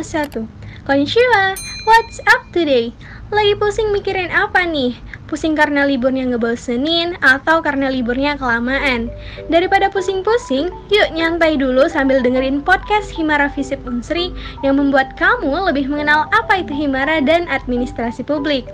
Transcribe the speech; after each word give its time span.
1. 0.00 0.46
Konnichiwa, 0.86 1.58
what's 1.82 2.22
up 2.30 2.46
today? 2.54 2.94
Lagi 3.28 3.58
pusing 3.58 3.90
mikirin 3.90 4.30
apa 4.30 4.62
nih? 4.64 4.94
Pusing 5.28 5.52
karena 5.52 5.84
liburnya 5.84 6.24
ngebosenin 6.24 7.18
atau 7.20 7.60
karena 7.60 7.92
liburnya 7.92 8.38
kelamaan? 8.38 9.12
Daripada 9.52 9.92
pusing-pusing, 9.92 10.72
yuk 10.88 11.08
nyantai 11.12 11.60
dulu 11.60 11.90
sambil 11.90 12.24
dengerin 12.24 12.64
podcast 12.64 13.12
Himara 13.12 13.50
Visip 13.52 13.82
Unsri 13.84 14.32
yang 14.64 14.80
membuat 14.80 15.18
kamu 15.18 15.68
lebih 15.68 15.90
mengenal 15.90 16.30
apa 16.30 16.62
itu 16.62 16.72
Himara 16.72 17.20
dan 17.20 17.44
administrasi 17.50 18.22
publik. 18.24 18.70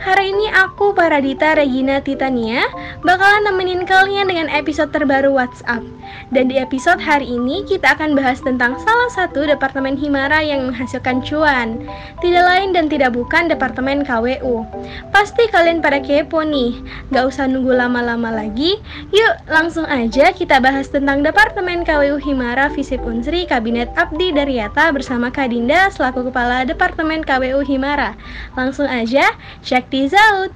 Hari 0.00 0.30
ini 0.30 0.46
aku, 0.52 0.92
Paradita 0.92 1.56
Regina 1.56 1.98
Titania, 1.98 2.68
bakalan 3.00 3.48
nemenin 3.48 3.82
kalian 3.88 4.28
dengan 4.28 4.46
episode 4.52 4.92
terbaru 4.92 5.32
WhatsApp. 5.32 5.82
Dan 6.30 6.52
di 6.52 6.60
episode 6.60 7.00
hari 7.00 7.26
ini 7.26 7.64
kita 7.64 7.96
akan 7.96 8.14
bahas 8.14 8.40
tentang 8.42 8.76
salah 8.82 9.10
satu 9.12 9.46
departemen 9.48 9.96
Himara 9.96 10.44
yang 10.44 10.68
menghasilkan 10.68 11.24
cuan. 11.24 11.80
Tidak 12.20 12.44
lain 12.44 12.76
dan 12.76 12.86
tidak 12.92 13.16
bukan 13.16 13.48
departemen 13.48 14.04
KWU. 14.04 14.64
Pasti 15.10 15.48
kalian 15.48 15.80
pada 15.80 16.00
kepo 16.00 16.44
nih, 16.44 16.80
gak 17.12 17.34
usah 17.34 17.48
nunggu 17.48 17.72
lama-lama 17.74 18.30
lagi. 18.30 18.78
Yuk 19.10 19.34
langsung 19.48 19.88
aja 19.88 20.30
kita 20.32 20.60
bahas 20.60 20.88
tentang 20.90 21.24
departemen 21.24 21.82
KWU 21.82 22.20
Himara 22.20 22.68
Visip 22.72 23.00
Unsri 23.02 23.48
Kabinet 23.48 23.90
Abdi 23.96 24.32
Daryata 24.32 24.92
bersama 24.92 25.32
Kadinda 25.32 25.88
selaku 25.92 26.28
Kepala 26.28 26.68
Departemen 26.68 27.24
KWU 27.24 27.64
Himara. 27.64 28.16
Langsung 28.58 28.86
aja, 28.88 29.34
Check 29.64 29.88
this 29.88 30.12
out. 30.12 30.52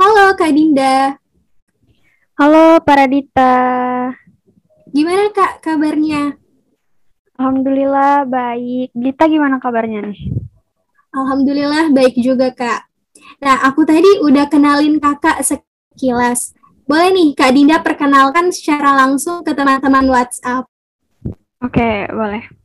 Halo 0.00 0.32
Kak 0.40 0.56
Dinda. 0.56 1.20
Halo 2.32 2.80
Paradita. 2.80 3.52
Gimana 4.88 5.28
Kak 5.36 5.60
kabarnya? 5.60 6.40
Alhamdulillah 7.36 8.24
baik. 8.24 8.96
Dita 8.96 9.28
gimana 9.28 9.60
kabarnya 9.60 10.00
nih? 10.08 10.32
Alhamdulillah 11.12 11.92
baik 11.92 12.16
juga 12.24 12.56
Kak. 12.56 12.88
Nah, 13.44 13.68
aku 13.68 13.84
tadi 13.84 14.24
udah 14.24 14.48
kenalin 14.48 14.96
Kakak 14.96 15.44
sekilas. 15.44 16.56
Boleh 16.88 17.12
nih 17.12 17.36
Kak 17.36 17.52
Dinda 17.52 17.84
perkenalkan 17.84 18.48
secara 18.48 18.96
langsung 18.96 19.44
ke 19.44 19.52
teman-teman 19.52 20.08
WhatsApp. 20.08 20.64
Oke, 21.60 22.08
boleh. 22.08 22.57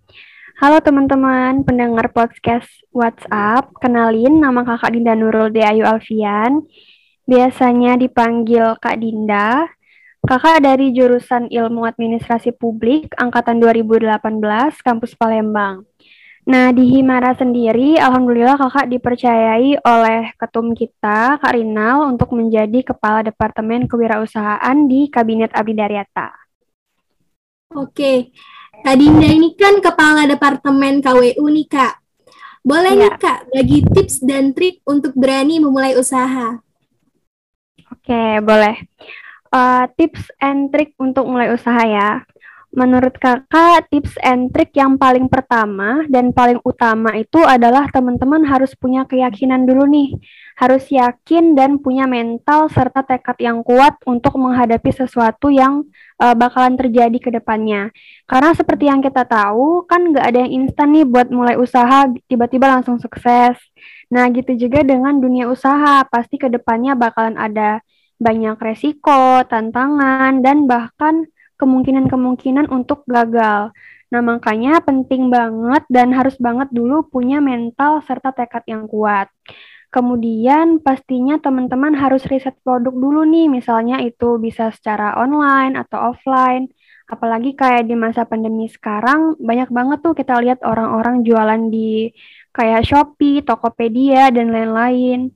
Halo 0.53 0.77
teman-teman 0.85 1.65
pendengar 1.65 2.13
podcast 2.13 2.69
WhatsApp, 2.93 3.73
kenalin 3.81 4.37
nama 4.37 4.61
kakak 4.61 4.93
Dinda 4.93 5.17
Nurul 5.17 5.49
De 5.49 5.65
Ayu 5.65 5.81
Alfian, 5.81 6.69
biasanya 7.25 7.97
dipanggil 7.97 8.77
Kak 8.77 9.01
Dinda, 9.01 9.65
kakak 10.21 10.61
dari 10.61 10.93
jurusan 10.93 11.49
Ilmu 11.49 11.89
Administrasi 11.89 12.53
Publik 12.53 13.17
Angkatan 13.17 13.57
2018, 13.57 14.77
Kampus 14.85 15.17
Palembang. 15.17 15.89
Nah, 16.45 16.69
di 16.69 16.85
Himara 16.85 17.33
sendiri, 17.33 17.97
Alhamdulillah 17.97 18.53
kakak 18.61 18.93
dipercayai 18.93 19.81
oleh 19.81 20.37
ketum 20.37 20.77
kita, 20.77 21.41
Kak 21.41 21.57
Rinal, 21.57 22.13
untuk 22.13 22.29
menjadi 22.29 22.93
Kepala 22.93 23.25
Departemen 23.25 23.89
Kewirausahaan 23.89 24.77
di 24.85 25.09
Kabinet 25.09 25.49
Abdi 25.49 25.73
Daryata. 25.73 26.29
Oke, 27.73 28.29
Kak 28.83 28.99
Dinda 28.99 29.31
ini 29.31 29.55
kan 29.55 29.79
kepala 29.79 30.27
departemen 30.27 30.99
KWU 30.99 31.47
nih 31.47 31.67
Kak. 31.71 32.03
Boleh 32.67 32.91
ya. 32.91 33.07
nih 33.07 33.13
Kak 33.15 33.39
bagi 33.47 33.79
tips 33.79 34.19
dan 34.19 34.51
trik 34.51 34.83
untuk 34.83 35.15
berani 35.15 35.63
memulai 35.63 35.95
usaha. 35.95 36.59
Oke, 37.87 38.43
boleh. 38.43 38.75
Uh, 39.55 39.87
tips 39.95 40.27
and 40.43 40.67
trik 40.75 40.91
untuk 40.99 41.23
mulai 41.23 41.55
usaha 41.55 41.79
ya. 41.79 42.27
Menurut 42.73 43.13
kakak, 43.21 43.85
tips 43.93 44.17
and 44.25 44.49
trik 44.49 44.73
yang 44.73 44.97
paling 44.97 45.29
pertama 45.29 46.09
dan 46.09 46.33
paling 46.33 46.57
utama 46.65 47.13
itu 47.13 47.37
adalah 47.45 47.85
teman-teman 47.93 48.41
harus 48.49 48.73
punya 48.73 49.05
keyakinan 49.05 49.69
dulu 49.69 49.85
nih. 49.85 50.17
Harus 50.57 50.89
yakin 50.89 51.53
dan 51.53 51.77
punya 51.77 52.09
mental 52.09 52.73
serta 52.73 53.05
tekad 53.05 53.37
yang 53.37 53.61
kuat 53.61 53.93
untuk 54.09 54.41
menghadapi 54.41 54.89
sesuatu 54.89 55.53
yang 55.53 55.85
uh, 56.17 56.33
bakalan 56.33 56.73
terjadi 56.73 57.17
ke 57.21 57.29
depannya. 57.29 57.93
Karena 58.25 58.57
seperti 58.57 58.89
yang 58.89 59.05
kita 59.05 59.21
tahu, 59.21 59.85
kan 59.85 60.09
nggak 60.09 60.25
ada 60.33 60.37
yang 60.41 60.65
instan 60.65 60.97
nih 60.97 61.05
buat 61.05 61.29
mulai 61.29 61.61
usaha 61.61 62.09
tiba-tiba 62.25 62.73
langsung 62.73 62.97
sukses. 62.97 63.53
Nah, 64.09 64.25
gitu 64.33 64.57
juga 64.57 64.81
dengan 64.81 65.21
dunia 65.21 65.45
usaha, 65.45 66.01
pasti 66.09 66.41
ke 66.41 66.49
depannya 66.49 66.97
bakalan 66.97 67.37
ada 67.37 67.85
banyak 68.17 68.57
resiko, 68.57 69.45
tantangan, 69.45 70.41
dan 70.41 70.65
bahkan 70.65 71.29
kemungkinan-kemungkinan 71.59 72.69
untuk 72.69 73.05
gagal. 73.05 73.73
Nah, 74.13 74.21
makanya 74.21 74.77
penting 74.85 75.33
banget 75.33 75.83
dan 75.89 76.13
harus 76.13 76.37
banget 76.37 76.69
dulu 76.69 77.05
punya 77.09 77.41
mental 77.41 78.01
serta 78.05 78.29
tekad 78.29 78.61
yang 78.69 78.85
kuat. 78.85 79.29
Kemudian 79.93 80.81
pastinya 80.81 81.37
teman-teman 81.37 81.93
harus 81.93 82.25
riset 82.25 82.57
produk 82.65 82.93
dulu 82.93 83.25
nih, 83.29 83.45
misalnya 83.45 84.01
itu 84.01 84.41
bisa 84.41 84.73
secara 84.73 85.17
online 85.21 85.77
atau 85.77 86.13
offline. 86.13 86.69
Apalagi 87.05 87.53
kayak 87.53 87.85
di 87.85 87.93
masa 87.93 88.25
pandemi 88.25 88.65
sekarang, 88.65 89.37
banyak 89.37 89.69
banget 89.69 90.01
tuh 90.01 90.17
kita 90.17 90.41
lihat 90.41 90.65
orang-orang 90.65 91.21
jualan 91.21 91.61
di 91.69 92.09
kayak 92.49 92.85
Shopee, 92.89 93.45
Tokopedia, 93.45 94.33
dan 94.33 94.49
lain-lain. 94.49 95.29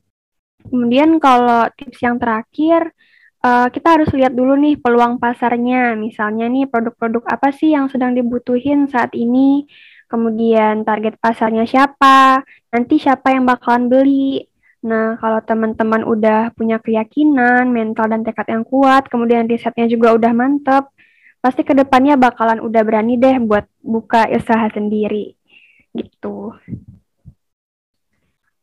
Kemudian 0.66 1.22
kalau 1.22 1.70
tips 1.78 2.02
yang 2.02 2.18
terakhir, 2.18 2.98
uh, 3.44 3.68
kita 3.70 3.88
harus 4.00 4.10
lihat 4.14 4.34
dulu 4.34 4.58
nih 4.58 4.80
peluang 4.80 5.22
pasarnya. 5.22 5.94
Misalnya 5.98 6.48
nih 6.50 6.70
produk-produk 6.70 7.24
apa 7.28 7.50
sih 7.54 7.74
yang 7.74 7.90
sedang 7.92 8.14
dibutuhin 8.18 8.88
saat 8.90 9.14
ini, 9.14 9.68
kemudian 10.08 10.88
target 10.88 11.20
pasarnya 11.20 11.68
siapa, 11.68 12.42
nanti 12.72 12.96
siapa 12.98 13.36
yang 13.36 13.44
bakalan 13.44 13.92
beli. 13.92 14.46
Nah, 14.88 15.20
kalau 15.20 15.42
teman-teman 15.44 16.06
udah 16.06 16.54
punya 16.56 16.80
keyakinan, 16.80 17.68
mental 17.68 18.08
dan 18.08 18.22
tekad 18.24 18.48
yang 18.48 18.64
kuat, 18.64 19.10
kemudian 19.12 19.50
risetnya 19.50 19.90
juga 19.90 20.16
udah 20.16 20.32
mantep, 20.32 20.88
pasti 21.44 21.66
ke 21.66 21.74
depannya 21.76 22.16
bakalan 22.16 22.62
udah 22.64 22.82
berani 22.86 23.20
deh 23.20 23.42
buat 23.42 23.66
buka 23.82 24.30
usaha 24.32 24.70
sendiri. 24.72 25.36
Gitu. 25.92 26.54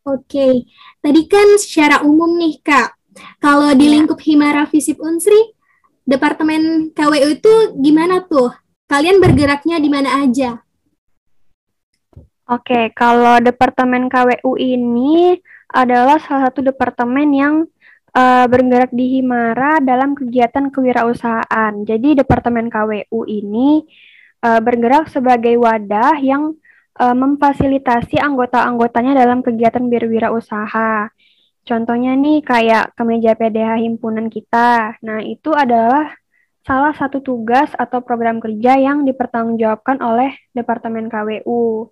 Oke, 0.05 0.69
tadi 1.01 1.23
kan 1.25 1.57
secara 1.57 2.05
umum 2.05 2.37
nih 2.37 2.61
Kak, 2.61 3.04
kalau 3.45 3.77
di 3.77 3.93
iya. 3.93 4.01
lingkup 4.01 4.17
Himara 4.25 4.65
Visip 4.73 4.97
Unsri, 5.05 5.53
Departemen 6.09 6.93
KWU 6.97 7.29
itu 7.37 7.53
gimana 7.77 8.25
tuh? 8.25 8.49
Kalian 8.89 9.21
bergeraknya 9.21 9.77
di 9.77 9.89
mana 9.93 10.25
aja? 10.25 10.65
Oke, 12.49 12.89
kalau 12.97 13.41
Departemen 13.45 14.09
KWU 14.09 14.57
ini 14.57 15.37
adalah 15.69 16.17
salah 16.21 16.49
satu 16.49 16.65
departemen 16.65 17.29
yang 17.33 17.55
uh, 18.17 18.45
bergerak 18.49 18.93
di 18.93 19.21
Himara 19.21 19.81
dalam 19.81 20.17
kegiatan 20.17 20.69
kewirausahaan. 20.73 21.73
Jadi 21.85 22.21
Departemen 22.21 22.69
KWU 22.73 23.29
ini 23.29 23.85
uh, 24.45 24.61
bergerak 24.61 25.09
sebagai 25.09 25.57
wadah 25.61 26.21
yang 26.21 26.53
uh, 27.01 27.17
memfasilitasi 27.17 28.21
anggota-anggotanya 28.21 29.21
dalam 29.21 29.41
kegiatan 29.41 29.89
berwirausaha. 29.89 31.13
Contohnya 31.65 32.13
nih 32.13 32.45
kayak 32.45 32.93
kemeja 32.93 33.33
PDH 33.35 33.81
himpunan 33.81 34.29
kita. 34.29 35.01
Nah, 35.01 35.25
itu 35.25 35.49
adalah 35.57 36.13
salah 36.65 36.93
satu 36.93 37.25
tugas 37.25 37.73
atau 37.77 38.05
program 38.05 38.41
kerja 38.41 38.77
yang 38.77 39.05
dipertanggungjawabkan 39.09 40.01
oleh 40.05 40.33
Departemen 40.53 41.09
KWU. 41.09 41.89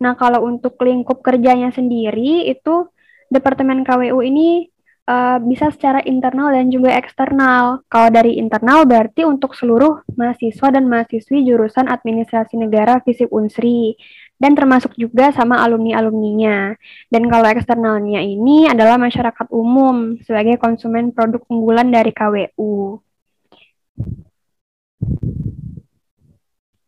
Nah, 0.00 0.16
kalau 0.16 0.48
untuk 0.48 0.80
lingkup 0.80 1.20
kerjanya 1.20 1.68
sendiri, 1.68 2.48
itu 2.48 2.88
Departemen 3.28 3.84
KWU 3.84 4.24
ini 4.24 4.66
uh, 5.06 5.38
bisa 5.42 5.68
secara 5.68 6.00
internal 6.08 6.50
dan 6.54 6.72
juga 6.72 6.96
eksternal. 6.96 7.84
Kalau 7.92 8.08
dari 8.08 8.40
internal 8.40 8.88
berarti 8.88 9.22
untuk 9.28 9.52
seluruh 9.52 10.02
mahasiswa 10.14 10.68
dan 10.72 10.88
mahasiswi 10.88 11.44
jurusan 11.44 11.86
Administrasi 11.92 12.56
Negara 12.56 12.98
FISIP 13.04 13.28
Unsri 13.30 13.94
dan 14.40 14.56
termasuk 14.56 14.96
juga 14.96 15.28
sama 15.36 15.60
alumni-alumninya. 15.60 16.72
Dan 17.12 17.28
kalau 17.28 17.46
eksternalnya 17.52 18.24
ini 18.24 18.64
adalah 18.64 18.96
masyarakat 18.96 19.52
umum 19.52 20.16
sebagai 20.24 20.56
konsumen 20.56 21.12
produk 21.12 21.44
unggulan 21.52 21.92
dari 21.92 22.10
KWU. 22.16 22.96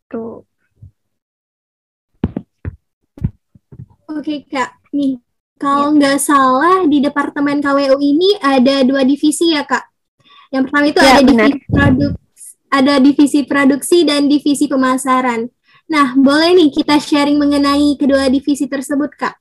Tuh. 0.09 0.49
Oke 4.13 4.45
Kak, 4.49 4.93
nih 4.93 5.17
kalau 5.57 5.93
ya. 5.93 5.97
nggak 5.97 6.19
salah 6.21 6.85
di 6.89 7.01
Departemen 7.01 7.61
KWU 7.65 7.97
ini 8.01 8.37
ada 8.41 8.81
dua 8.85 9.05
divisi 9.05 9.53
ya 9.53 9.65
Kak. 9.65 9.85
Yang 10.53 10.63
pertama 10.69 10.85
itu 10.89 11.01
ya, 11.01 11.05
ada 11.05 11.21
benar. 11.25 11.49
divisi 11.49 11.69
produk, 11.69 12.13
ada 12.73 12.95
divisi 13.01 13.41
produksi 13.45 13.99
dan 14.05 14.29
divisi 14.29 14.65
pemasaran. 14.69 15.49
Nah, 15.93 16.17
boleh 16.17 16.56
nih 16.56 16.73
kita 16.73 16.97
sharing 16.97 17.37
mengenai 17.37 18.00
kedua 18.00 18.33
divisi 18.33 18.65
tersebut 18.65 19.12
Kak. 19.12 19.37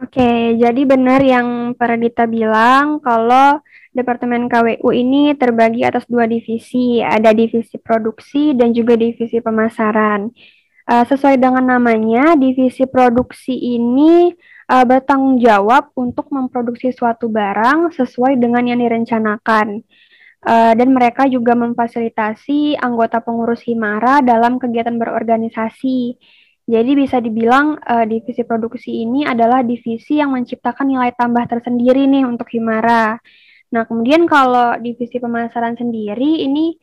Oke, 0.00 0.56
jadi 0.56 0.82
benar 0.88 1.20
yang 1.20 1.76
Paradita 1.76 2.24
bilang 2.24 3.04
kalau 3.04 3.60
Departemen 3.92 4.48
KWU 4.48 4.92
ini 4.92 5.36
terbagi 5.36 5.84
atas 5.84 6.04
dua 6.08 6.24
divisi, 6.28 7.00
ada 7.00 7.32
divisi 7.32 7.76
produksi 7.80 8.52
dan 8.56 8.72
juga 8.72 8.96
divisi 8.96 9.40
pemasaran. 9.40 10.32
Uh, 10.86 11.04
sesuai 11.04 11.40
dengan 11.40 11.76
namanya, 11.76 12.36
divisi 12.36 12.84
produksi 12.84 13.52
ini 13.52 14.32
uh, 14.68 14.84
bertanggung 14.84 15.40
jawab 15.40 15.92
untuk 15.96 16.28
memproduksi 16.28 16.92
suatu 16.92 17.32
barang 17.32 17.92
sesuai 17.96 18.36
dengan 18.36 18.68
yang 18.68 18.80
direncanakan. 18.84 19.80
Uh, 20.44 20.76
dan 20.76 20.92
mereka 20.92 21.26
juga 21.26 21.56
memfasilitasi 21.56 22.78
anggota 22.78 23.24
pengurus 23.24 23.64
Himara 23.64 24.20
dalam 24.22 24.60
kegiatan 24.60 24.94
berorganisasi. 24.94 26.18
Jadi 26.66 26.92
bisa 26.98 27.22
dibilang 27.22 27.78
uh, 27.78 28.04
divisi 28.04 28.42
produksi 28.42 29.06
ini 29.06 29.22
adalah 29.22 29.62
divisi 29.62 30.18
yang 30.18 30.34
menciptakan 30.34 30.86
nilai 30.90 31.14
tambah 31.14 31.46
tersendiri 31.46 32.04
nih 32.10 32.26
untuk 32.26 32.50
Himara. 32.50 33.16
Nah, 33.70 33.82
kemudian 33.86 34.26
kalau 34.30 34.78
divisi 34.78 35.18
pemasaran 35.18 35.74
sendiri 35.74 36.46
ini 36.46 36.74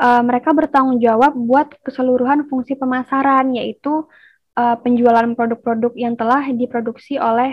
uh, 0.00 0.24
mereka 0.24 0.56
bertanggung 0.56 1.00
jawab 1.00 1.36
buat 1.36 1.76
keseluruhan 1.84 2.48
fungsi 2.48 2.76
pemasaran 2.76 3.52
yaitu 3.52 4.08
uh, 4.56 4.76
penjualan 4.80 5.28
produk-produk 5.36 5.92
yang 5.96 6.16
telah 6.16 6.44
diproduksi 6.52 7.20
oleh 7.20 7.52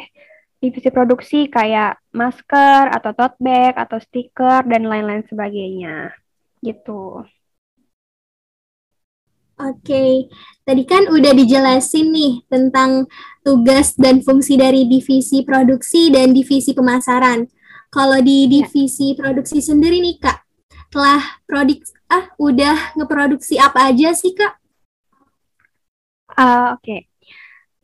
divisi 0.57 0.89
produksi 0.89 1.39
kayak 1.48 2.01
masker 2.13 2.89
atau 2.89 3.12
tote 3.13 3.38
bag 3.38 3.77
atau 3.77 4.01
stiker 4.01 4.65
dan 4.65 4.89
lain-lain 4.89 5.24
sebagainya 5.30 6.13
gitu. 6.65 7.21
Oke, 9.57 10.30
tadi 10.62 10.86
kan 10.86 11.09
udah 11.09 11.33
dijelasin 11.33 12.13
nih 12.13 12.45
tentang 12.45 13.09
tugas 13.42 13.98
dan 13.98 14.21
fungsi 14.21 14.54
dari 14.54 14.86
divisi 14.86 15.42
produksi 15.42 16.13
dan 16.13 16.30
divisi 16.30 16.77
pemasaran. 16.77 17.50
Kalau 17.89 18.21
di 18.21 18.45
ya. 18.45 18.62
divisi 18.62 19.18
ya. 19.18 19.18
produksi 19.18 19.57
sendiri 19.57 19.98
nih 19.98 20.21
Kak, 20.21 20.38
telah 20.94 21.42
produk 21.50 21.81
ah 22.07 22.31
udah 22.39 22.95
ngeproduksi 22.95 23.59
apa 23.59 23.92
aja 23.92 24.15
sih 24.15 24.31
kak? 24.31 24.56
Uh, 26.38 26.77
Oke, 26.77 26.83
okay. 26.83 27.01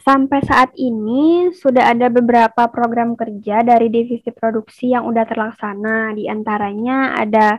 Sampai 0.03 0.43
saat 0.43 0.75
ini 0.75 1.55
sudah 1.55 1.95
ada 1.95 2.11
beberapa 2.11 2.67
program 2.67 3.15
kerja 3.15 3.63
dari 3.63 3.87
divisi 3.87 4.29
produksi 4.35 4.91
yang 4.91 5.07
udah 5.07 5.23
terlaksana. 5.23 6.11
Di 6.11 6.27
antaranya 6.27 7.15
ada 7.15 7.57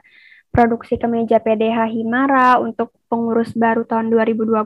produksi 0.53 1.01
kemeja 1.01 1.41
PDH 1.41 1.89
Himara 1.91 2.61
untuk 2.61 2.93
pengurus 3.09 3.57
baru 3.57 3.89
tahun 3.89 4.13
2020, 4.13 4.61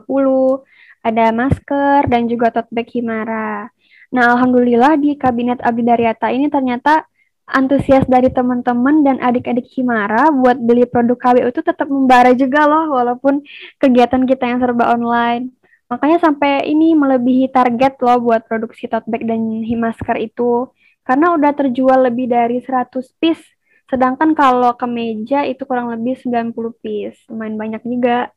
ada 1.07 1.25
masker 1.31 2.11
dan 2.11 2.27
juga 2.27 2.51
tote 2.51 2.69
bag 2.69 2.91
Himara. 2.91 3.71
Nah, 4.11 4.23
alhamdulillah 4.35 4.99
di 4.99 5.15
kabinet 5.15 5.63
Abdi 5.63 5.83
Daryata 5.87 6.29
ini 6.35 6.51
ternyata 6.51 7.07
antusias 7.49 8.05
dari 8.05 8.29
teman-teman 8.29 9.01
dan 9.01 9.17
adik-adik 9.23 9.65
Himara 9.73 10.29
buat 10.29 10.59
beli 10.61 10.85
produk 10.85 11.17
KWU 11.17 11.49
itu 11.49 11.61
tetap 11.65 11.89
membara 11.89 12.35
juga 12.37 12.69
loh 12.69 12.93
walaupun 12.93 13.41
kegiatan 13.81 14.27
kita 14.27 14.45
yang 14.45 14.59
serba 14.61 14.93
online. 14.93 15.58
Makanya 15.89 16.21
sampai 16.21 16.69
ini 16.69 16.93
melebihi 16.93 17.49
target 17.49 17.97
loh 18.05 18.21
buat 18.21 18.45
produksi 18.45 18.85
tote 18.85 19.09
bag 19.09 19.25
dan 19.25 19.65
himasker 19.65 20.21
itu 20.21 20.69
karena 21.01 21.33
udah 21.33 21.51
terjual 21.57 22.05
lebih 22.05 22.29
dari 22.29 22.61
100 22.61 23.09
piece. 23.17 23.41
Sedangkan 23.89 24.37
kalau 24.37 24.77
kemeja 24.77 25.49
itu 25.49 25.65
kurang 25.65 25.89
lebih 25.89 26.13
90 26.21 26.53
piece. 26.77 27.25
Lumayan 27.25 27.57
banyak 27.57 27.81
juga. 27.81 28.29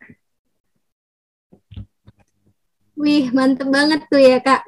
Wih, 2.96 3.28
mantep 3.36 3.68
banget 3.68 4.00
tuh 4.08 4.20
ya, 4.20 4.40
Kak. 4.40 4.64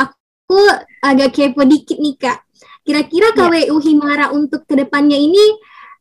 Aku 0.00 0.56
agak 1.04 1.36
kepo 1.36 1.68
dikit 1.68 2.00
nih, 2.00 2.16
Kak 2.16 2.44
Kira-kira 2.84 3.32
KWU 3.32 3.80
ya. 3.80 3.84
Himara 3.84 4.26
untuk 4.28 4.68
ke 4.68 4.76
depannya 4.76 5.16
ini 5.16 5.40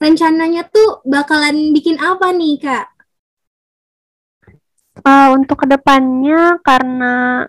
rencananya 0.03 0.67
tuh 0.67 0.99
bakalan 1.07 1.71
bikin 1.71 1.95
apa 1.95 2.35
nih 2.35 2.59
kak? 2.59 2.91
Uh, 5.03 5.35
untuk 5.35 5.63
ke 5.63 5.67
depannya 5.67 6.63
karena 6.63 7.43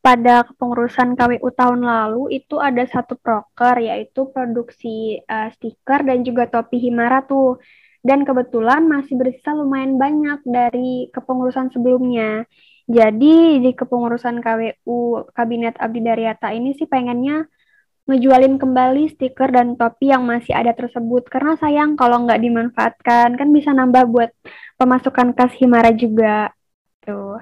pada 0.00 0.42
kepengurusan 0.42 1.14
KWU 1.14 1.48
tahun 1.54 1.86
lalu 1.86 2.42
itu 2.42 2.58
ada 2.58 2.82
satu 2.88 3.14
proker 3.14 3.78
yaitu 3.78 4.26
produksi 4.32 5.22
uh, 5.28 5.52
stiker 5.54 6.02
dan 6.02 6.26
juga 6.26 6.50
topi 6.50 6.82
Himara 6.82 7.22
tuh. 7.22 7.62
Dan 8.00 8.24
kebetulan 8.24 8.88
masih 8.88 9.20
bersisa 9.20 9.52
lumayan 9.52 10.00
banyak 10.00 10.40
dari 10.48 11.12
kepengurusan 11.12 11.68
sebelumnya. 11.68 12.48
Jadi 12.88 13.60
di 13.62 13.70
kepengurusan 13.70 14.40
KWU 14.42 15.30
Kabinet 15.30 15.78
Abdi 15.78 16.00
Daryata 16.02 16.50
ini 16.50 16.74
sih 16.74 16.88
pengennya 16.90 17.46
ngejualin 18.10 18.58
kembali 18.58 19.14
stiker 19.14 19.54
dan 19.54 19.78
topi 19.78 20.10
yang 20.10 20.26
masih 20.26 20.58
ada 20.58 20.74
tersebut 20.74 21.30
karena 21.30 21.54
sayang 21.54 21.94
kalau 21.94 22.26
nggak 22.26 22.42
dimanfaatkan 22.42 23.38
kan 23.38 23.48
bisa 23.54 23.70
nambah 23.70 24.10
buat 24.10 24.30
pemasukan 24.74 25.38
kas 25.38 25.54
Himara 25.54 25.94
juga 25.94 26.50
tuh. 27.04 27.40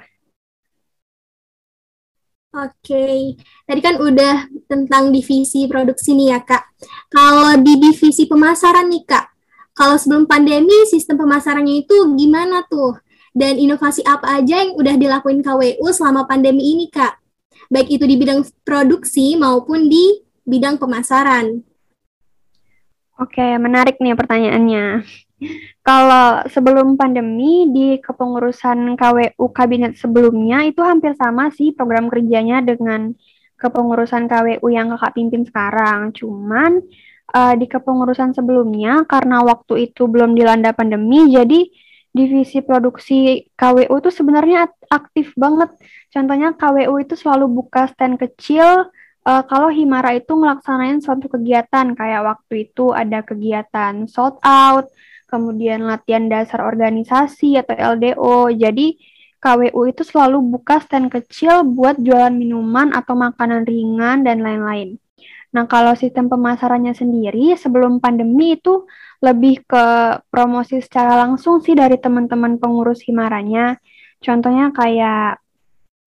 Oke, 2.49 3.37
tadi 3.69 3.81
kan 3.85 4.01
udah 4.01 4.49
tentang 4.67 5.13
divisi 5.13 5.69
produksi 5.69 6.17
nih 6.17 6.33
ya 6.33 6.41
kak. 6.41 6.65
Kalau 7.13 7.61
di 7.61 7.77
divisi 7.77 8.25
pemasaran 8.25 8.89
nih 8.89 9.05
kak, 9.05 9.27
kalau 9.77 10.01
sebelum 10.01 10.25
pandemi 10.25 10.89
sistem 10.89 11.21
pemasarannya 11.21 11.85
itu 11.85 11.97
gimana 12.17 12.65
tuh? 12.67 12.97
Dan 13.37 13.61
inovasi 13.61 14.03
apa 14.03 14.41
aja 14.41 14.65
yang 14.65 14.75
udah 14.75 14.97
dilakuin 14.97 15.45
KWU 15.45 15.87
selama 15.93 16.25
pandemi 16.25 16.75
ini 16.75 16.89
kak? 16.89 17.21
Baik 17.69 18.01
itu 18.01 18.05
di 18.09 18.17
bidang 18.17 18.41
produksi 18.65 19.37
maupun 19.37 19.87
di 19.87 20.25
bidang 20.49 20.81
pemasaran. 20.81 21.63
Oke, 23.19 23.43
menarik 23.59 23.99
nih 23.99 24.15
pertanyaannya. 24.15 25.03
Kalau 25.83 26.47
sebelum 26.51 26.95
pandemi 26.95 27.67
di 27.71 27.99
kepengurusan 27.99 28.95
KWU 28.95 29.45
kabinet 29.51 29.99
sebelumnya 29.99 30.63
itu 30.63 30.83
hampir 30.87 31.19
sama 31.19 31.51
sih 31.51 31.75
program 31.75 32.07
kerjanya 32.07 32.63
dengan 32.63 33.11
kepengurusan 33.59 34.31
KWU 34.31 34.67
yang 34.71 34.95
kakak 34.95 35.19
pimpin 35.19 35.43
sekarang. 35.43 36.15
Cuman 36.15 36.79
uh, 37.35 37.55
di 37.59 37.67
kepengurusan 37.67 38.39
sebelumnya 38.39 39.03
karena 39.11 39.43
waktu 39.43 39.91
itu 39.91 40.07
belum 40.07 40.39
dilanda 40.39 40.71
pandemi, 40.71 41.27
jadi 41.27 41.67
divisi 42.15 42.63
produksi 42.63 43.51
KWU 43.59 43.99
itu 43.99 44.11
sebenarnya 44.15 44.71
aktif 44.91 45.35
banget. 45.35 45.75
Contohnya 46.15 46.55
KWU 46.55 47.03
itu 47.03 47.19
selalu 47.19 47.51
buka 47.51 47.91
stand 47.91 48.19
kecil 48.19 48.95
uh, 49.29 49.43
kalau 49.45 49.69
Himara 49.69 50.17
itu 50.17 50.33
melaksanain 50.33 51.05
suatu 51.05 51.29
kegiatan 51.29 51.93
kayak 51.93 52.21
waktu 52.25 52.73
itu 52.73 52.97
ada 52.97 53.21
kegiatan 53.21 54.09
sold 54.09 54.41
out, 54.41 54.89
kemudian 55.29 55.85
latihan 55.85 56.25
dasar 56.33 56.65
organisasi 56.65 57.61
atau 57.61 57.77
LDO. 57.77 58.57
Jadi 58.57 58.97
KWU 59.39 59.81
itu 59.93 60.03
selalu 60.03 60.43
buka 60.43 60.83
stand 60.83 61.13
kecil 61.13 61.63
buat 61.63 62.01
jualan 62.01 62.33
minuman 62.33 62.91
atau 62.97 63.15
makanan 63.15 63.69
ringan 63.69 64.27
dan 64.27 64.43
lain-lain. 64.43 64.99
Nah, 65.49 65.65
kalau 65.65 65.97
sistem 65.97 66.29
pemasarannya 66.29 66.93
sendiri 66.93 67.57
sebelum 67.57 68.03
pandemi 68.05 68.59
itu 68.59 68.85
lebih 69.25 69.65
ke 69.65 69.85
promosi 70.29 70.79
secara 70.85 71.17
langsung 71.25 71.65
sih 71.65 71.73
dari 71.73 71.97
teman-teman 71.97 72.61
pengurus 72.61 73.01
Himaranya. 73.07 73.79
Contohnya 74.21 74.75
kayak 74.75 75.41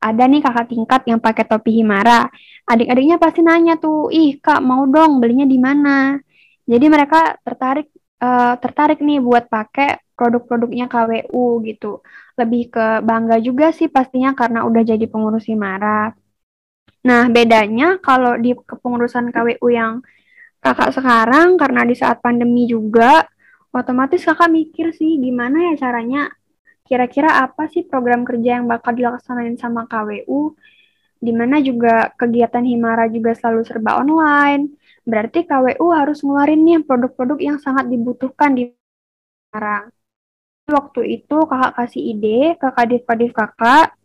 ada 0.02 0.24
nih 0.26 0.42
kakak 0.42 0.68
tingkat 0.74 1.02
yang 1.06 1.20
pakai 1.22 1.46
topi 1.46 1.72
Himara. 1.80 2.26
Adik-adiknya 2.66 3.18
pasti 3.22 3.46
nanya 3.46 3.78
tuh, 3.78 4.10
ih 4.10 4.42
kak 4.42 4.60
mau 4.66 4.84
dong 4.90 5.22
belinya 5.22 5.46
di 5.46 5.58
mana? 5.62 6.18
Jadi 6.66 6.86
mereka 6.90 7.38
tertarik 7.46 7.88
uh, 8.22 8.58
tertarik 8.58 9.00
nih 9.02 9.22
buat 9.22 9.46
pakai 9.46 10.02
produk-produknya 10.18 10.86
KWU 10.90 11.46
gitu. 11.70 12.02
Lebih 12.40 12.62
ke 12.74 12.86
bangga 13.06 13.38
juga 13.42 13.70
sih 13.74 13.88
pastinya 13.90 14.34
karena 14.34 14.66
udah 14.66 14.82
jadi 14.82 15.06
pengurus 15.06 15.46
Himara. 15.50 16.14
Nah 17.06 17.24
bedanya 17.34 17.98
kalau 18.02 18.38
di 18.38 18.54
kepengurusan 18.54 19.34
KWU 19.34 19.68
yang 19.74 19.94
kakak 20.62 20.94
sekarang 20.94 21.58
karena 21.58 21.82
di 21.90 21.96
saat 21.98 22.22
pandemi 22.22 22.70
juga 22.70 23.26
otomatis 23.74 24.22
kakak 24.22 24.50
mikir 24.54 24.94
sih 24.94 25.18
gimana 25.18 25.74
ya 25.74 25.74
caranya 25.82 26.30
kira-kira 26.92 27.40
apa 27.48 27.72
sih 27.72 27.88
program 27.88 28.28
kerja 28.28 28.60
yang 28.60 28.68
bakal 28.68 28.92
dilaksanain 28.92 29.56
sama 29.56 29.88
KWU, 29.88 30.60
di 31.24 31.32
mana 31.32 31.64
juga 31.64 32.12
kegiatan 32.20 32.68
Himara 32.68 33.08
juga 33.08 33.32
selalu 33.32 33.64
serba 33.64 34.04
online. 34.04 34.76
Berarti 35.08 35.48
KWU 35.48 35.88
harus 35.96 36.20
ngeluarin 36.20 36.68
nih 36.68 36.84
produk-produk 36.84 37.40
yang 37.40 37.58
sangat 37.64 37.88
dibutuhkan 37.88 38.52
di 38.60 38.76
sekarang. 39.48 39.96
Waktu 40.68 41.02
itu 41.24 41.38
kakak 41.48 41.80
kasih 41.80 42.04
ide 42.12 42.60
ke 42.60 42.68
kadif-kadif 42.76 43.32
kakak, 43.32 43.96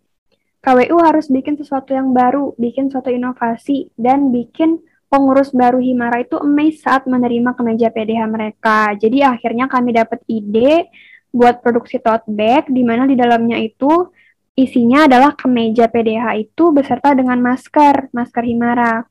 KWU 0.63 0.97
harus 1.03 1.27
bikin 1.27 1.59
sesuatu 1.59 1.91
yang 1.91 2.15
baru, 2.15 2.55
bikin 2.55 2.87
suatu 2.87 3.11
inovasi, 3.11 3.91
dan 3.99 4.31
bikin 4.31 4.79
pengurus 5.11 5.51
baru 5.51 5.83
Himara 5.83 6.23
itu 6.23 6.39
amazed 6.39 6.87
saat 6.87 7.07
menerima 7.07 7.55
kemeja 7.55 7.91
PDH 7.91 8.23
mereka. 8.31 8.95
Jadi 8.95 9.23
akhirnya 9.23 9.67
kami 9.71 9.95
dapat 9.95 10.23
ide 10.27 10.91
buat 11.33 11.61
produksi 11.61 11.99
tote 12.01 12.27
bag 12.31 12.69
di 12.71 12.83
mana 12.87 13.05
di 13.05 13.15
dalamnya 13.19 13.59
itu 13.61 14.11
isinya 14.57 15.05
adalah 15.05 15.37
kemeja 15.37 15.87
PDH 15.93 16.27
itu 16.41 16.73
beserta 16.73 17.13
dengan 17.13 17.37
masker, 17.45 18.09
masker 18.11 18.45
Himara. 18.45 19.05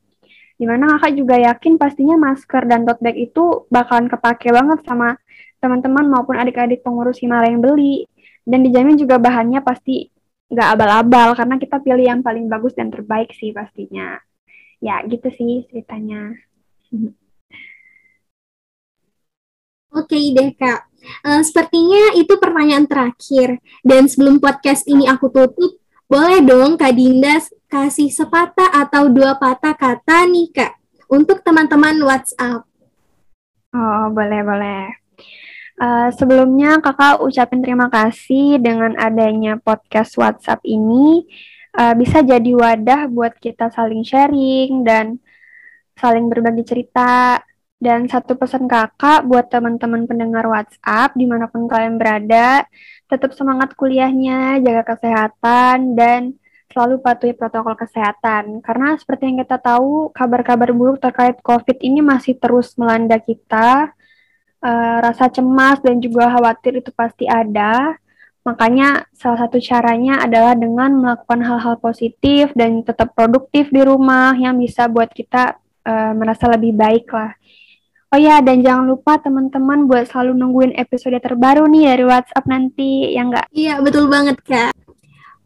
Di 0.55 0.63
mana 0.63 0.95
kakak 0.97 1.11
juga 1.19 1.35
yakin 1.37 1.75
pastinya 1.77 2.17
masker 2.17 2.65
dan 2.65 2.87
tote 2.87 3.03
bag 3.03 3.15
itu 3.19 3.67
bakalan 3.69 4.09
kepake 4.09 4.49
banget 4.49 4.81
sama 4.87 5.19
teman-teman 5.61 6.05
maupun 6.09 6.35
adik-adik 6.41 6.81
pengurus 6.81 7.21
Himara 7.21 7.45
yang 7.51 7.61
beli. 7.61 8.09
Dan 8.45 8.61
dijamin 8.65 8.97
juga 8.97 9.17
bahannya 9.17 9.61
pasti 9.61 10.09
nggak 10.45 10.67
abal-abal 10.77 11.33
karena 11.33 11.55
kita 11.57 11.81
pilih 11.81 12.05
yang 12.05 12.21
paling 12.21 12.45
bagus 12.45 12.77
dan 12.77 12.93
terbaik 12.93 13.33
sih 13.33 13.53
pastinya. 13.53 14.17
Ya 14.81 15.01
gitu 15.05 15.29
sih 15.33 15.65
ceritanya. 15.69 16.33
Oke 19.95 20.19
deh 20.35 20.51
kak, 20.59 20.91
uh, 21.25 21.41
sepertinya 21.41 22.13
itu 22.17 22.35
pertanyaan 22.37 22.85
terakhir. 22.89 23.59
Dan 23.81 24.05
sebelum 24.09 24.41
podcast 24.41 24.85
ini 24.85 25.05
aku 25.05 25.31
tutup, 25.31 25.77
boleh 26.05 26.41
dong 26.45 26.77
Kak 26.77 26.93
Dinda 26.93 27.41
kasih 27.65 28.13
sepatah 28.13 28.69
atau 28.71 29.09
dua 29.09 29.35
patah 29.41 29.73
kata 29.73 30.29
nih 30.29 30.53
kak 30.53 30.77
untuk 31.09 31.41
teman-teman 31.41 31.97
WhatsApp. 32.05 32.63
Oh 33.75 34.05
boleh 34.13 34.41
boleh. 34.45 34.85
Uh, 35.75 36.07
sebelumnya 36.15 36.79
kakak 36.79 37.19
ucapin 37.19 37.59
terima 37.59 37.91
kasih 37.91 38.63
dengan 38.63 38.95
adanya 38.95 39.59
podcast 39.59 40.15
WhatsApp 40.15 40.63
ini 40.63 41.27
uh, 41.75 41.91
bisa 41.99 42.23
jadi 42.23 42.47
wadah 42.55 43.11
buat 43.11 43.35
kita 43.35 43.67
saling 43.75 44.07
sharing 44.07 44.87
dan 44.87 45.19
saling 45.99 46.31
berbagi 46.31 46.63
cerita 46.63 47.43
dan 47.79 48.07
satu 48.07 48.39
pesan 48.39 48.65
kakak 48.71 49.27
buat 49.27 49.51
teman-teman 49.51 50.07
pendengar 50.07 50.47
WhatsApp 50.47 51.13
di 51.13 51.27
mana 51.27 51.51
pun 51.51 51.67
kalian 51.67 51.99
berada, 51.99 52.63
tetap 53.11 53.35
semangat 53.35 53.75
kuliahnya, 53.75 54.63
jaga 54.63 54.95
kesehatan, 54.95 55.93
dan 55.93 56.39
selalu 56.71 56.99
patuhi 56.99 57.31
protokol 57.35 57.75
kesehatan. 57.75 58.59
Karena 58.63 58.95
seperti 58.99 59.31
yang 59.31 59.43
kita 59.43 59.59
tahu, 59.59 60.11
kabar-kabar 60.11 60.71
buruk 60.75 60.99
terkait 61.03 61.39
COVID 61.43 61.77
ini 61.83 61.99
masih 62.03 62.35
terus 62.39 62.75
melanda 62.75 63.19
kita. 63.19 63.91
Uh, 64.65 64.97
rasa 64.97 65.29
cemas 65.29 65.77
dan 65.85 66.01
juga 66.01 66.25
khawatir 66.31 66.81
itu 66.81 66.89
pasti 66.89 67.29
ada. 67.29 67.93
Makanya 68.41 69.05
salah 69.13 69.45
satu 69.45 69.61
caranya 69.61 70.25
adalah 70.25 70.57
dengan 70.57 70.89
melakukan 71.01 71.41
hal-hal 71.45 71.77
positif 71.77 72.49
dan 72.57 72.81
tetap 72.81 73.13
produktif 73.13 73.69
di 73.69 73.81
rumah 73.85 74.33
yang 74.33 74.57
bisa 74.57 74.89
buat 74.89 75.13
kita 75.13 75.57
uh, 75.85 76.13
merasa 76.17 76.49
lebih 76.49 76.73
baik 76.73 77.09
lah. 77.13 77.37
Oh 78.15 78.19
ya, 78.23 78.39
dan 78.39 78.63
jangan 78.63 78.87
lupa 78.87 79.19
teman-teman 79.19 79.91
buat 79.91 80.07
selalu 80.07 80.39
nungguin 80.39 80.71
episode 80.79 81.19
terbaru 81.19 81.67
nih 81.67 81.91
dari 81.91 82.07
WhatsApp 82.07 82.47
nanti, 82.47 83.11
ya 83.11 83.27
enggak? 83.27 83.43
Iya, 83.51 83.83
betul 83.83 84.07
banget, 84.07 84.39
Kak. 84.39 84.71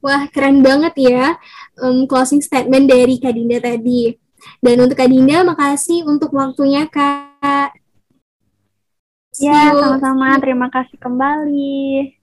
Wah, 0.06 0.30
keren 0.30 0.62
banget 0.62 0.94
ya 1.02 1.34
um, 1.82 2.06
closing 2.06 2.46
statement 2.46 2.86
dari 2.86 3.18
Kak 3.18 3.34
Dinda 3.34 3.58
tadi. 3.58 4.14
Dan 4.62 4.86
untuk 4.86 5.02
Kak 5.02 5.10
Dinda, 5.10 5.42
makasih 5.42 6.06
untuk 6.06 6.30
waktunya, 6.30 6.86
Kak. 6.86 7.74
ya, 9.42 9.74
sama-sama. 9.74 10.38
Terima 10.38 10.70
kasih 10.70 11.02
kembali. 11.02 12.14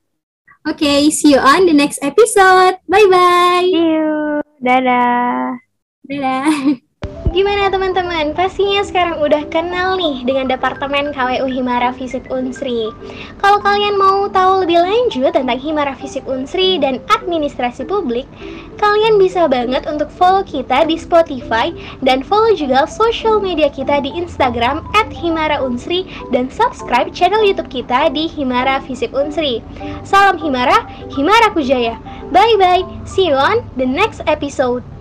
Oke, 0.62 0.78
okay, 0.78 1.10
see 1.10 1.34
you 1.34 1.42
on 1.42 1.66
the 1.66 1.74
next 1.74 1.98
episode. 2.06 2.78
Bye-bye. 2.86 3.66
See 3.66 3.82
you. 3.98 4.46
Dadah. 4.62 5.58
Dadah. 6.06 6.78
Gimana 7.34 7.66
teman-teman? 7.68 8.38
Pastinya 8.38 8.86
sekarang 8.86 9.18
udah 9.18 9.46
kenal 9.50 9.98
nih 9.98 10.22
dengan 10.22 10.46
Departemen 10.46 11.10
KWU 11.10 11.50
Himara 11.50 11.90
Fisip 11.90 12.22
Unsri. 12.30 12.94
Kalau 13.42 13.58
kalian 13.58 13.98
mau 13.98 14.30
tahu 14.30 14.62
lebih 14.62 14.78
lanjut 14.78 15.34
tentang 15.34 15.58
Himara 15.58 15.98
Fisip 15.98 16.22
Unsri 16.30 16.78
dan 16.78 17.02
administrasi 17.10 17.82
publik, 17.82 18.30
kalian 18.78 19.18
bisa 19.18 19.50
banget 19.50 19.84
untuk 19.90 20.06
follow 20.14 20.46
kita 20.46 20.86
di 20.86 20.94
Spotify 20.94 21.74
dan 22.06 22.22
follow 22.22 22.54
juga 22.54 22.86
social 22.86 23.42
media 23.42 23.74
kita 23.74 23.98
di 24.06 24.14
Instagram 24.14 24.86
at 24.94 25.10
Himara 25.10 25.58
Unsri 25.58 26.06
dan 26.30 26.46
subscribe 26.46 27.10
channel 27.10 27.42
YouTube 27.42 27.70
kita 27.70 28.06
di 28.14 28.30
Himara 28.30 28.78
Fisip 28.86 29.10
Unsri. 29.10 29.66
Salam 30.06 30.38
Himara, 30.38 30.86
Himara 31.10 31.50
Kujaya. 31.50 31.98
Bye 32.30 32.56
bye. 32.58 32.86
See 33.02 33.30
you 33.30 33.38
on 33.38 33.66
the 33.74 33.86
next 33.86 34.22
episode. 34.30 34.95